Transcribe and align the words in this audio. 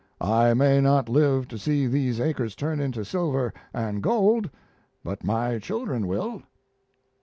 I 0.19 0.55
may 0.55 0.81
not 0.81 1.09
live 1.09 1.47
to 1.49 1.59
see 1.59 1.85
these 1.85 2.19
acres 2.19 2.55
turn 2.55 2.79
into 2.79 3.05
silver 3.05 3.53
and 3.71 4.01
gold, 4.01 4.49
but 5.03 5.23
my 5.23 5.59
children 5.59 6.07
will." 6.07 6.41